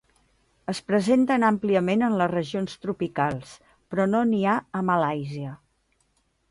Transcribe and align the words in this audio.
Es 0.71 0.79
presenten 0.91 1.45
àmpliament 1.49 2.05
en 2.07 2.15
les 2.21 2.31
regions 2.33 2.75
tropicals, 2.87 3.53
però 3.93 4.09
no 4.17 4.27
n'hi 4.33 4.43
ha 4.55 4.59
a 4.81 4.85
Malàisia. 4.91 5.55